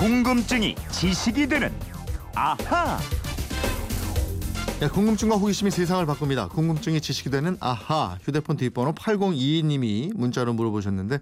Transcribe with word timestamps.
궁금증이 0.00 0.76
지식이 0.90 1.46
되는 1.46 1.70
아하. 2.34 2.98
네, 4.80 4.88
궁금증과 4.88 5.36
호기심이 5.36 5.70
세상을 5.70 6.06
바꿉니다. 6.06 6.48
궁금증이 6.48 7.02
지식이 7.02 7.28
되는 7.28 7.58
아하 7.60 8.16
휴대폰 8.22 8.56
뒷번호 8.56 8.94
8022님이 8.94 10.16
문자로 10.16 10.54
물어보셨는데 10.54 11.18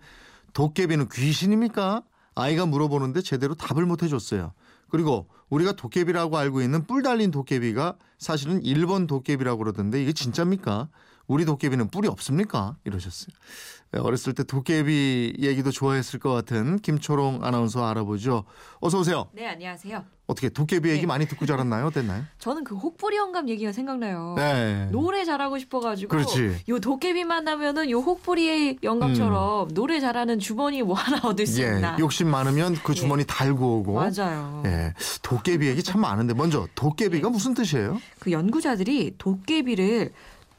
도깨비는 0.52 1.08
귀신입니까? 1.12 2.04
아이가 2.36 2.66
물어보는데 2.66 3.22
제대로 3.22 3.56
답을 3.56 3.84
못 3.84 4.04
해줬어요. 4.04 4.52
그리고 4.90 5.26
우리가 5.50 5.72
도깨비라고 5.72 6.38
알고 6.38 6.62
있는 6.62 6.86
뿔 6.86 7.02
달린 7.02 7.32
도깨비가 7.32 7.96
사실은 8.18 8.62
일본 8.62 9.08
도깨비라고 9.08 9.58
그러던데 9.58 10.00
이게 10.00 10.12
진짜입니까? 10.12 10.88
우리 11.28 11.44
도깨비는 11.44 11.88
뿔이 11.88 12.08
없습니까? 12.08 12.76
이러셨어요. 12.84 13.28
네, 13.92 14.00
어렸을 14.00 14.34
때 14.34 14.44
도깨비 14.44 15.36
얘기도 15.38 15.70
좋아했을 15.70 16.18
것 16.18 16.32
같은 16.32 16.78
김초롱 16.78 17.40
아나운서 17.42 17.86
알아보죠. 17.86 18.44
어서 18.80 18.98
오세요. 18.98 19.28
네, 19.32 19.46
안녕하세요. 19.46 20.04
어떻게 20.26 20.48
도깨비 20.50 20.88
얘기 20.90 21.02
네. 21.02 21.06
많이 21.06 21.26
듣고 21.26 21.46
자랐나요? 21.46 21.86
어땠나요? 21.86 22.22
저는 22.38 22.64
그 22.64 22.74
혹부리 22.76 23.16
영감 23.16 23.48
얘기가 23.48 23.72
생각나요. 23.72 24.34
네. 24.36 24.88
노래 24.90 25.24
잘하고 25.24 25.58
싶어가지고 25.58 26.10
그렇지. 26.10 26.64
요 26.68 26.78
도깨비 26.80 27.24
만나면은 27.24 27.90
요 27.90 27.98
혹부리의 28.00 28.78
영감처럼 28.82 29.72
노래 29.72 30.00
잘하는 30.00 30.38
주머니 30.38 30.82
뭐 30.82 30.94
하나 30.94 31.18
얻을 31.22 31.46
수 31.46 31.62
예, 31.62 31.66
있나? 31.66 31.96
욕심 31.98 32.28
많으면 32.30 32.74
그 32.82 32.92
예. 32.92 32.94
주머니 32.94 33.24
달고 33.24 33.78
오고. 33.80 33.94
맞아요. 33.94 34.62
예, 34.66 34.94
도깨비 35.22 35.66
얘기 35.66 35.82
참 35.82 36.00
많은데 36.02 36.32
먼저 36.34 36.66
도깨비가 36.74 37.28
무슨 37.30 37.52
뜻이에요? 37.54 37.98
그 38.18 38.32
연구자들이 38.32 39.14
도깨비를 39.16 40.12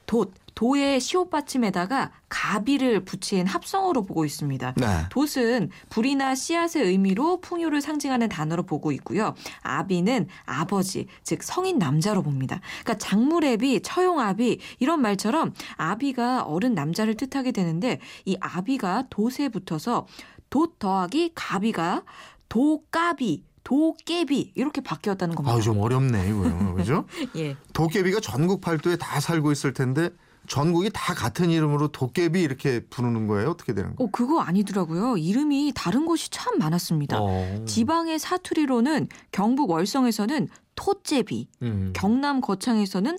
돛 0.10 0.32
도의 0.56 1.00
시옷 1.00 1.30
받침에다가 1.30 2.12
가비를 2.28 3.06
붙인 3.06 3.46
합성어로 3.46 4.04
보고 4.04 4.26
있습니다. 4.26 4.74
네. 4.76 4.86
돛은 5.10 5.70
불이나 5.90 6.36
씨앗의 6.36 6.84
의미로 6.84 7.40
풍요를 7.40 7.80
상징하는 7.80 8.28
단어로 8.28 8.64
보고 8.64 8.92
있고요. 8.92 9.36
아비는 9.62 10.28
아버지, 10.46 11.06
즉 11.24 11.44
성인 11.44 11.78
남자로 11.78 12.24
봅니다. 12.24 12.60
그러니까 12.84 12.98
장물애비, 12.98 13.82
처용아비 13.84 14.60
이런 14.80 15.02
말처럼 15.02 15.54
아비가 15.76 16.42
어른 16.42 16.74
남자를 16.74 17.16
뜻하게 17.16 17.52
되는데 17.52 18.00
이 18.26 18.36
아비가 18.42 19.06
돛에 19.10 19.50
붙어서 19.50 20.08
돛 20.50 20.80
더하기 20.80 21.34
가비가 21.36 22.04
도까비, 22.50 23.44
도깨비 23.64 24.54
이렇게 24.56 24.82
바뀌었다는 24.82 25.36
겁니다. 25.36 25.54
아유 25.56 25.62
좀 25.62 25.80
어렵네 25.80 26.30
이거요, 26.30 26.76
그죠? 26.76 27.06
예. 27.36 27.56
도깨비가 27.74 28.20
전국 28.22 28.62
팔도에 28.62 28.96
다 28.98 29.20
살고 29.20 29.52
있을 29.52 29.74
텐데 29.74 30.10
전국이 30.48 30.90
다 30.92 31.14
같은 31.14 31.50
이름으로 31.52 31.90
도깨비 31.90 32.42
이렇게 32.42 32.80
부르는 32.90 33.28
거예요? 33.28 33.52
어떻게 33.52 33.74
되는 33.74 33.96
거예요? 33.96 34.08
어 34.08 34.12
그거 34.12 34.40
아니더라고요. 34.42 35.18
이름이 35.18 35.74
다른 35.76 36.06
곳이 36.06 36.30
참 36.32 36.58
많았습니다. 36.58 37.18
어. 37.22 37.66
지방의 37.66 38.18
사투리로는 38.20 39.10
경북 39.32 39.70
월성에서는 39.70 40.48
토제비, 40.76 41.48
음. 41.62 41.92
경남 41.94 42.42
거창에서는 42.42 43.18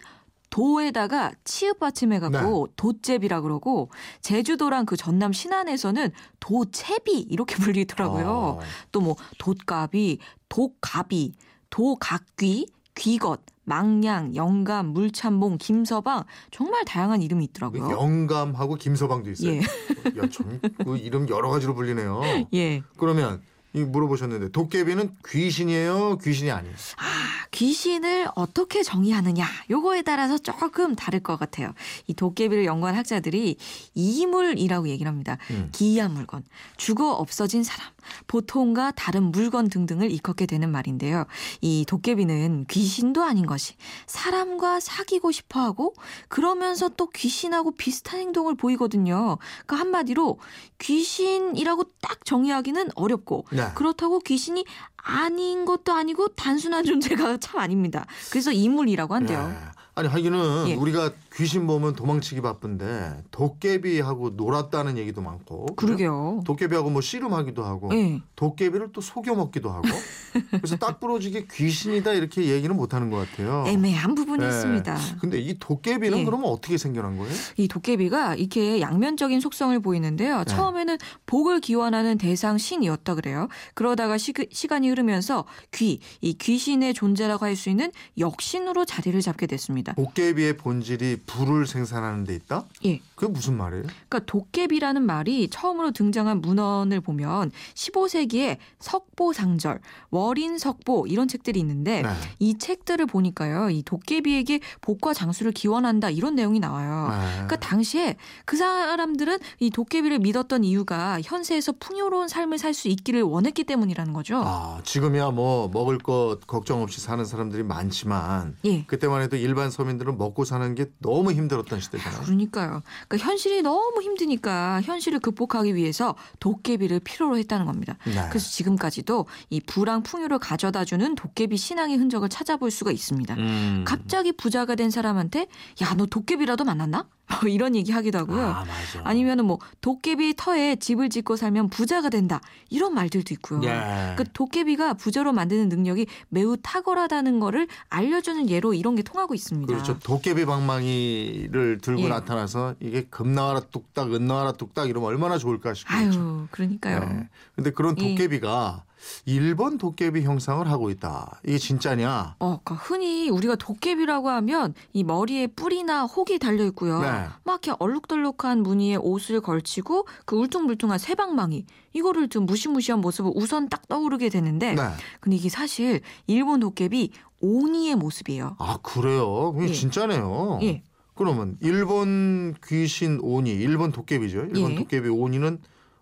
도에다가 0.51 1.33
치읍 1.45 1.79
받침해 1.79 2.19
갖고 2.19 2.67
네. 2.67 2.73
도제비라 2.77 3.41
그러고 3.41 3.91
제주도랑 4.21 4.85
그 4.85 4.97
전남 4.97 5.33
신안에서는 5.33 6.11
도채비 6.41 7.27
이렇게 7.31 7.55
불리더라고요. 7.57 8.27
어. 8.27 8.61
또뭐 8.93 9.17
돛가비, 9.39 10.19
독가비, 10.49 11.33
도각귀, 11.71 12.67
귀것, 12.97 13.41
망냥, 13.65 14.35
영감, 14.35 14.87
물참봉, 14.89 15.59
김서방 15.59 16.25
정말 16.51 16.85
다양한 16.85 17.23
이름이 17.23 17.45
있더라고요. 17.45 17.89
영감하고 17.89 18.75
김서방도 18.75 19.31
있어요. 19.31 19.53
예. 19.53 19.59
야, 19.61 20.29
전, 20.29 20.61
그 20.85 20.97
이름 20.97 21.29
여러 21.29 21.51
가지로 21.51 21.75
불리네요. 21.77 22.21
예. 22.55 22.83
그러면 22.99 23.41
이 23.41 23.50
물어보셨는데 23.73 24.51
도깨비는 24.51 25.17
귀신이에요? 25.29 26.19
귀신이 26.19 26.51
아니에요? 26.51 26.75
아, 26.97 27.47
귀신을 27.51 28.29
어떻게 28.35 28.83
정의하느냐 28.83 29.47
요거에 29.71 30.03
따라서 30.03 30.39
조금 30.39 30.95
다를 30.97 31.21
것 31.21 31.39
같아요. 31.39 31.73
이 32.07 32.15
도깨비를 32.15 32.65
연구한 32.65 32.97
학자들이 32.97 33.57
이물이라고 33.95 34.89
얘기를 34.89 35.11
합니다. 35.11 35.39
음. 35.51 35.69
기이한 35.73 36.13
물건, 36.13 36.43
죽어 36.77 37.13
없어진 37.13 37.63
사람, 37.63 37.89
보통과 38.27 38.91
다른 38.91 39.25
물건 39.25 39.69
등등을 39.69 40.11
일컫게 40.11 40.47
되는 40.47 40.71
말인데요. 40.71 41.27
이 41.61 41.85
도깨비는 41.87 42.67
귀신도 42.69 43.23
아닌 43.23 43.47
것이 43.47 43.75
사람과 44.07 44.81
사귀고 44.81 45.31
싶어하고 45.33 45.95
그러면서 46.29 46.89
또 46.89 47.09
귀신하고 47.09 47.73
비슷한 47.73 48.21
행동을 48.21 48.57
보이거든요. 48.57 49.39
그러니까 49.67 49.77
한마디로 49.77 50.39
귀신이라고 50.79 51.85
딱 52.01 52.25
정의하기는 52.25 52.91
어렵고 52.95 53.47
네. 53.53 53.60
그렇다고 53.75 54.19
귀신이 54.21 54.65
아닌 54.97 55.65
것도 55.65 55.93
아니고 55.93 56.29
단순한 56.29 56.85
존재가 56.85 57.39
참 57.39 57.61
아닙니다. 57.61 58.07
그래서 58.31 58.53
이물이라고 58.53 59.15
한대요. 59.15 59.53
예. 59.53 59.81
아니 59.95 60.09
하기는 60.09 60.69
예. 60.69 60.75
우리가 60.75 61.11
귀신 61.35 61.67
보면 61.67 61.95
도망치기 61.95 62.41
바쁜데 62.41 63.23
도깨비하고 63.31 64.31
놀았다는 64.31 64.99
얘기도 64.99 65.23
많고? 65.23 65.67
그러게요. 65.77 66.43
도깨비하고 66.45 66.91
뭐 66.91 67.01
씨름하기도 67.01 67.65
하고 67.65 67.91
예. 67.95 68.21
도깨비를 68.35 68.91
또 68.93 69.01
속여 69.01 69.35
먹기도 69.37 69.71
하고 69.71 69.83
그래서 70.51 70.77
딱 70.77 70.99
부러지게 70.99 71.47
귀신이다 71.53 72.13
이렇게 72.15 72.47
얘기는 72.47 72.75
못 72.75 72.95
하는 72.95 73.11
것 73.11 73.17
같아요. 73.17 73.65
애매한 73.67 74.15
부분이 74.17 74.43
예. 74.45 74.49
있습니다. 74.49 74.99
근데 75.21 75.39
이 75.39 75.57
도깨비는 75.59 76.19
예. 76.19 76.25
그러면 76.25 76.51
어떻게 76.51 76.77
생겨난 76.77 77.17
거예요? 77.17 77.33
이 77.57 77.69
도깨비가 77.69 78.35
이렇게 78.35 78.81
양면적인 78.81 79.41
속성을 79.41 79.79
보이는데요. 79.81 80.39
네. 80.39 80.45
처음에는 80.45 80.99
복을 81.27 81.61
기원하는 81.61 82.19
대상 82.19 82.59
신이었다 82.59 83.15
그래요. 83.15 83.49
그러다가 83.75 84.19
시, 84.19 84.33
시간이 84.51 84.89
흐르면서 84.89 85.45
귀, 85.73 86.01
이 86.21 86.35
귀신의 86.35 86.95
존재라고 86.95 87.45
할 87.47 87.51
수 87.61 87.69
있는 87.69 87.91
역신으로 88.17 88.87
자리를 88.87 89.21
잡게 89.21 89.47
됐습니다. 89.47 89.93
도깨비의 89.95 90.57
본질이 90.57 91.20
불을 91.27 91.67
생산하는 91.67 92.25
데 92.25 92.35
있다? 92.35 92.65
예. 92.85 93.01
그게 93.15 93.31
무슨 93.33 93.57
말이에요? 93.57 93.85
그러니까 94.09 94.21
도깨비라는 94.27 95.03
말이 95.03 95.49
처음으로 95.49 95.91
등장한 95.93 96.41
문헌을 96.41 97.01
보면 97.01 97.53
15세기에 97.75 98.59
석보상절, 98.79 99.81
월인석보 100.11 101.07
이런 101.07 101.29
책들이 101.29 101.61
있는데 101.61 102.03
네. 102.03 102.09
이 102.39 102.57
책들을 102.59 103.05
보니까요. 103.07 103.71
이 103.71 103.83
도깨비에게 103.83 104.61
복과 104.81 105.15
장수를 105.15 105.53
기원한다 105.53 106.11
이런 106.11 106.35
내용이 106.35 106.61
나와요. 106.61 107.09
네. 107.11 107.31
그러니까 107.33 107.57
당시에 107.57 108.17
그 108.45 108.57
사람들은 108.57 109.39
이 109.61 109.71
도깨비를 109.71 110.19
믿었던 110.21 110.65
이유가 110.65 111.21
현세에서 111.23 111.73
풍요로운 111.79 112.29
삶을 112.29 112.59
살 112.59 112.71
수 112.71 112.87
있기를 112.89 113.23
원했기 113.23 113.65
때문이라는 113.65 114.13
거죠. 114.13 114.41
아, 114.45 114.81
지금이야 114.85 115.33
뭐 115.33 115.69
먹을 115.73 115.99
것 115.99 116.39
걱정 116.47 116.83
없이 116.83 117.01
사는 117.01 117.25
사람들이 117.25 117.65
많지만 117.65 118.57
예. 118.65 118.85
그때만 118.85 119.23
해도 119.23 119.37
일반 119.37 119.71
서민들은 119.71 120.17
먹고 120.17 120.45
사는 120.45 120.75
게 120.77 120.87
너무 121.11 121.33
힘들었던 121.33 121.81
시대잖아요. 121.81 122.23
그러니까요. 122.23 122.83
그러니까 123.09 123.29
현실이 123.29 123.63
너무 123.63 124.03
힘드니까 124.03 124.81
현실을 124.83 125.21
극복하기 125.21 125.75
위해서 125.75 126.15
도깨비를 126.41 127.01
필요로 127.01 127.37
했다는 127.39 127.67
겁니다. 127.67 127.97
네. 128.07 128.27
그래서 128.31 128.51
지금까지도 128.51 129.27
이 129.51 129.61
부랑 129.61 130.03
풍요를 130.03 130.39
가져다주는 130.39 131.15
도깨비 131.15 131.57
신앙의 131.57 131.97
흔적을 131.97 132.29
찾아볼 132.29 132.71
수가 132.71 132.91
있습니다. 132.91 133.35
음. 133.35 133.85
갑자기 133.87 134.33
부자가 134.33 134.75
된 134.75 134.91
사람한테 134.91 135.47
야 135.83 135.95
너 136.01 136.07
도깨비라도 136.07 136.65
만났나? 136.65 137.07
뭐 137.31 137.49
이런 137.49 137.75
얘기 137.77 137.93
하기도 137.93 138.19
하고요. 138.19 138.47
아. 138.47 138.65
아니면은 139.05 139.45
뭐 139.45 139.59
도깨비 139.81 140.35
터에 140.37 140.77
집을 140.77 141.09
짓고 141.11 141.37
살면 141.37 141.71
부자가 141.71 142.09
된다 142.09 142.41
이런 142.69 142.95
말들도 142.95 143.33
있고요. 143.35 143.63
예. 143.65 144.15
그 144.17 144.25
도깨비가 144.33 144.95
부자로 144.95 145.33
만드는 145.33 145.69
능력이 145.69 146.07
매우 146.29 146.57
탁월하다는 146.61 147.41
거를 147.41 147.69
알려주는 147.89 148.51
예로 148.51 148.75
이런 148.75 148.95
게 148.95 149.03
통하고 149.03 149.35
있습니다. 149.35 149.73
그렇죠. 149.73 149.99
도깨비 150.01 150.45
방망이를 150.45 151.79
들고 151.81 152.03
예. 152.03 152.09
나타나서 152.09 152.75
이게 152.81 153.03
금 153.09 153.33
나와라 153.35 153.61
뚝딱, 153.61 154.13
은 154.13 154.27
나와라 154.27 154.53
뚝딱 154.53 154.89
이러면 154.89 155.09
얼마나 155.09 155.39
좋을까 155.39 155.75
싶죠. 155.75 155.95
아유, 155.95 156.47
그러니까요. 156.51 157.01
네. 157.01 157.29
근데 157.55 157.71
그런 157.71 157.97
예. 157.99 158.11
도깨비가 158.11 158.85
일본 159.25 159.79
도깨비 159.79 160.23
형상을 160.23 160.69
하고 160.71 160.91
있다. 160.91 161.41
이게 161.47 161.59
진짜냐? 161.59 162.37
어, 162.39 162.61
그러니까 162.63 162.75
흔히 162.75 163.31
우리가 163.31 163.57
도깨비라고 163.57 164.29
하면 164.29 164.75
이 164.93 165.05
머리에 165.05 165.47
뿔이나 165.49 166.05
혹이 166.05 166.39
달려 166.39 166.65
있고요. 166.67 167.01
네. 167.01 167.09
막 167.45 167.67
이렇게 167.67 167.73
얼룩덜룩한 167.79 168.63
무늬의 168.63 168.99
옷을 168.99 169.41
걸치고 169.41 170.07
그 170.25 170.37
울퉁불퉁한 170.37 170.99
새방망이 170.99 171.65
이거를 171.93 172.29
좀 172.29 172.47
무시무시한 172.47 173.01
모습을 173.01 173.33
우선 173.35 173.69
딱 173.69 173.89
떠오르게 173.89 174.29
되는데 174.29 174.75
네. 174.75 174.83
근데 175.21 175.37
이게 175.37 175.49
사실 175.49 176.01
일본 176.27 176.61
도깨비 176.61 177.11
오니의 177.41 177.97
모습이에요. 177.97 178.57
아 178.59 178.79
그래요? 178.83 179.53
그게 179.53 179.69
예. 179.69 179.73
진짜네요. 179.73 180.61
예. 180.63 180.83
그러면 181.15 181.57
일본 181.61 182.55
귀신 182.67 183.19
오니, 183.21 183.51
일본 183.51 183.93
도깨비죠. 183.93 184.47
일본 184.55 184.73
예. 184.73 184.75
도깨비 184.77 185.09
오니는 185.09 185.59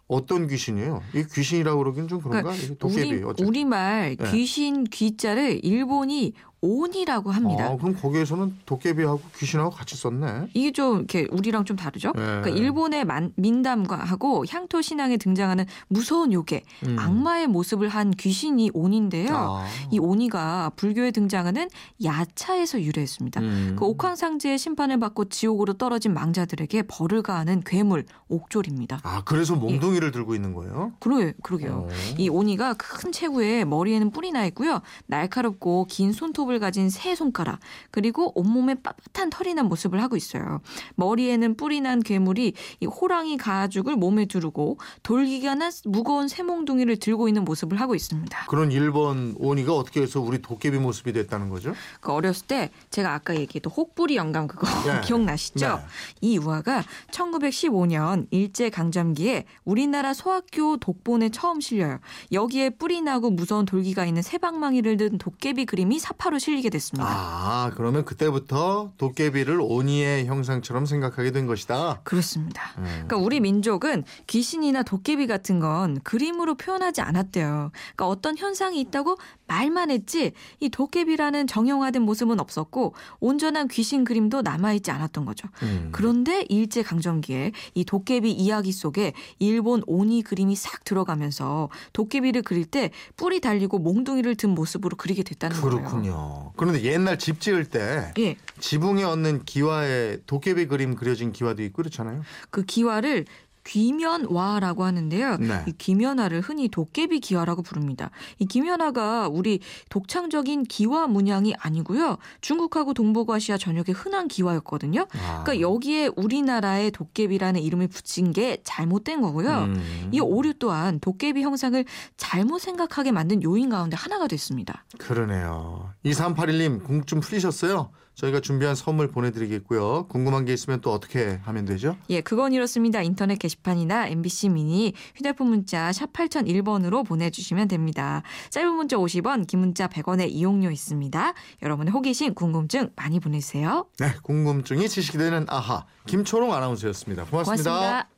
어떤 0.09 0.49
귀신이에요? 0.49 1.03
이 1.15 1.25
귀신이라고 1.33 1.79
그러긴 1.79 2.09
좀 2.09 2.21
그런가? 2.21 2.55
이게 2.55 2.75
도깨비 2.75 3.09
우리, 3.09 3.23
어쨌든. 3.25 3.47
우리말 3.47 4.17
예. 4.19 4.31
귀신 4.31 4.85
귀자를 4.85 5.65
일본이 5.65 6.33
온이라고 6.61 7.31
합니다. 7.31 7.67
아, 7.67 7.77
그럼 7.77 7.95
거기에서는 7.95 8.57
도깨비하고 8.67 9.21
귀신하고 9.37 9.71
같이 9.71 9.97
썼네. 9.97 10.49
이게 10.55 10.73
좀 10.73 10.97
이렇게 10.99 11.29
우리랑 11.31 11.65
좀 11.65 11.77
다르죠? 11.77 12.09
네. 12.17 12.21
그러니까 12.23 12.49
일본의 12.51 13.05
만- 13.05 13.33
민담과 13.37 13.97
하고 13.97 14.45
향토 14.49 14.83
신앙에 14.83 15.17
등장하는 15.19 15.67
무서운 15.87 16.33
요괴, 16.33 16.65
음. 16.87 16.97
악마의 16.99 17.47
모습을 17.47 17.89
한 17.89 18.11
귀신이 18.11 18.71
온인데요. 18.75 19.29
아. 19.33 19.67
이 19.93 20.01
오니가 20.01 20.73
불교에 20.75 21.13
등장하는 21.13 21.69
야차에서 22.03 22.83
유래했습니다. 22.83 23.41
음. 23.41 23.77
그 23.79 23.85
옥황상제의 23.85 24.59
심판을 24.59 24.99
받고 24.99 25.27
지옥으로 25.29 25.75
떨어진 25.75 26.13
망자들에게 26.13 26.83
벌을 26.89 27.23
가하는 27.23 27.63
괴물 27.65 28.05
옥졸입니다. 28.29 29.01
아, 29.05 29.23
그래서 29.25 29.55
몽둥이를 29.55 30.11
들고 30.11 30.35
있는 30.35 30.55
거예요? 30.55 30.93
그러게, 30.99 31.35
그러게요. 31.43 31.87
어. 31.89 31.89
이 32.19 32.29
오니가 32.29 32.75
큰 32.75 33.13
체구에 33.13 33.65
머리에는 33.65 34.11
뿔이 34.11 34.33
나 34.33 34.45
있고요. 34.47 34.81
날카롭고 35.07 35.87
긴 35.89 36.13
손톱 36.13 36.48
을 36.51 36.59
가진 36.61 36.89
세 36.89 37.15
손가락, 37.15 37.61
그리고 37.91 38.33
온몸에 38.35 38.75
빳빳한 38.77 39.31
털이 39.31 39.55
난 39.55 39.67
모습을 39.67 40.01
하고 40.01 40.17
있어요. 40.17 40.61
머리에는 40.97 41.57
뿔이 41.57 41.81
난 41.81 42.01
괴물이 42.01 42.55
이 42.81 42.87
호랑이 42.87 43.37
가죽을 43.37 43.97
몸에 43.97 44.27
두르고 44.27 44.79
돌기가 45.03 45.55
난 45.55 45.71
무거운 45.85 46.29
쇠몽둥이를 46.29 46.99
들고 46.99 47.29
있는 47.29 47.45
모습을 47.45 47.81
하고 47.81 47.95
있습니다. 47.95 48.47
그런 48.47 48.73
일본 48.73 49.35
오니가 49.39 49.75
어떻게 49.75 50.03
해서 50.03 50.21
우리 50.21 50.41
도깨비 50.41 50.79
모습이 50.79 51.13
됐다는 51.13 51.49
거죠? 51.51 51.75
그 52.01 52.13
어렸을 52.13 52.47
때 52.47 52.71
제가 52.91 53.13
아까 53.15 53.35
얘기했던 53.35 53.73
혹부리 53.73 54.17
영감 54.17 54.47
그거 54.47 54.67
네. 54.85 55.01
기억나시죠? 55.05 55.67
네. 55.67 55.83
이 56.21 56.37
유화가 56.37 56.85
1915년 57.11 58.27
일제 58.31 58.71
강점기에 58.71 59.45
우리나라 59.65 60.15
소학교 60.15 60.77
독본에 60.77 61.29
처음 61.31 61.61
실려요. 61.61 61.99
여기에 62.33 62.71
뿔이 62.71 63.03
나고 63.03 63.31
무서운 63.31 63.65
돌기가 63.65 64.05
있는 64.05 64.23
세방망이를 64.23 64.97
든 64.97 65.19
도깨비 65.19 65.67
그림이 65.67 65.99
사파로 65.99 66.38
실리게 66.39 66.71
됐습니다. 66.71 67.09
아, 67.09 67.71
그러면 67.75 68.05
그때부터 68.05 68.93
도깨비를 68.99 69.59
오니의 69.61 70.27
형상처럼 70.27 70.87
생각하게 70.87 71.33
된 71.33 71.47
것이다. 71.47 72.01
그렇습니다. 72.05 72.63
음. 72.79 72.85
그러니까 72.85 73.17
우리 73.17 73.41
민족은 73.41 74.05
귀신이나 74.27 74.83
도깨비 74.83 75.27
같은 75.27 75.61
건 75.61 76.01
그림으로 76.03 76.55
표현하지 76.57 77.01
않았대요. 77.01 77.71
그러니까 77.73 78.09
어떤 78.09 78.37
현상이 78.37 78.81
있다고 78.81 79.17
말만 79.47 79.91
했지 79.91 80.33
이 80.61 80.69
도깨비라는 80.69 81.47
정형화된 81.47 82.03
모습은 82.03 82.39
없었고 82.39 82.95
온전한 83.21 83.69
귀신 83.69 84.05
그림도 84.05 84.43
남아 84.43 84.75
있지 84.75 84.91
않았던 84.91 85.25
거죠. 85.25 85.49
음. 85.63 85.89
그런데 85.93 86.45
일제 86.49 86.83
강점기에 86.83 87.53
이 87.75 87.85
도깨비 87.85 88.31
이야기 88.31 88.73
속에 88.73 89.13
일본 89.39 89.83
오니 89.87 90.23
그림이 90.23 90.55
싹 90.55 90.85
들어가면서 90.85 91.71
도깨비를 91.93 92.43
그릴 92.43 92.67
때 92.67 92.91
뿔이 93.17 93.41
달리고 93.41 93.79
몽둥이를 93.79 94.37
든 94.37 94.51
모습으로 94.55 94.97
그리게 94.97 95.23
됐다는 95.23 95.61
거예요. 95.61 95.79
그렇군 95.79 96.05
요. 96.29 96.53
그런데 96.57 96.83
옛날 96.83 97.19
집 97.19 97.41
지을 97.41 97.65
때 97.65 98.13
예, 98.19 98.37
지붕에 98.61 99.05
얹는 99.05 99.45
기와에 99.45 100.19
도깨비 100.27 100.67
그림 100.67 100.95
그려진 100.95 101.33
기와도 101.33 101.63
있고 101.63 101.83
그렇잖아요. 101.83 102.23
그 102.51 102.65
기와를 102.65 103.25
귀면화라고 103.69 104.85
하는데요. 104.85 105.37
네. 105.37 105.65
이 105.67 105.73
귀면화를 105.77 106.41
흔히 106.41 106.69
도깨비 106.69 107.21
기와라고 107.21 107.63
부릅니다. 107.63 108.11
이 108.39 108.47
귀면화가 108.47 109.29
우리 109.29 109.61
독창적인 109.91 110.65
기와 110.65 111.07
문양이 111.07 111.55
아니고요. 111.59 112.17
중국하고 112.41 112.95
동북아시아 112.95 113.59
전역에 113.59 113.93
흔한 113.93 114.27
기와였거든요. 114.27 115.03
아. 115.03 115.43
그러니까 115.45 115.61
여기에 115.61 116.11
우리나라의 116.17 116.91
도깨비라는 116.93 117.61
이름을 117.61 117.89
붙인 117.89 118.33
게 118.33 118.59
잘못된 118.65 119.21
거고요. 119.21 119.65
음. 119.65 120.09
이 120.13 120.21
오류 120.21 120.55
또한 120.55 120.99
도깨비 121.01 121.43
형상을 121.43 121.85
잘못 122.17 122.61
생각하게 122.61 123.13
만든 123.13 123.43
요인 123.43 123.69
가운데 123.69 123.97
하나가 123.97 124.27
됐습니다. 124.27 124.85
그러네요. 124.99 125.93
2381님 126.05 126.85
궁금 126.85 127.21
풀리셨어요? 127.21 127.91
저희가 128.19 128.41
준비한 128.41 128.75
선물 128.75 129.09
보내드리겠고요. 129.09 130.07
궁금한 130.09 130.45
게 130.45 130.53
있으면 130.53 130.81
또 130.81 130.93
어떻게 130.93 131.39
하면 131.45 131.65
되죠? 131.65 131.97
예, 132.11 132.21
그건 132.21 132.53
이렇습니다. 132.53 133.01
인터넷 133.01 133.39
게시판이나 133.39 134.09
MBC 134.09 134.49
미니 134.49 134.93
휴대폰 135.15 135.49
문자 135.49 135.93
샵 135.93 136.13
8001번으로 136.13 137.07
보내주시면 137.07 137.69
됩니다. 137.69 138.23
짧은 138.51 138.73
문자 138.73 138.97
50원, 138.97 139.47
긴 139.47 139.61
문자 139.61 139.87
100원의 139.87 140.31
이용료 140.31 140.71
있습니다. 140.71 141.33
여러분의 141.63 141.93
호기심, 141.93 142.35
궁금증 142.35 142.91
많이 142.97 143.21
보내주세요. 143.21 143.87
네, 144.01 144.13
궁금증이 144.23 144.89
지식이 144.89 145.17
되는 145.17 145.47
아하 145.49 145.87
김초롱 146.07 146.53
아나운서였습니다 146.53 147.25
고맙습니다. 147.25 147.71
고맙습니다. 147.71 148.18